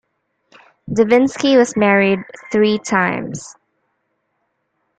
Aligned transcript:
Divinsky 0.91 1.57
was 1.59 1.77
married 1.77 2.21
three 2.51 2.79
times. 2.79 3.55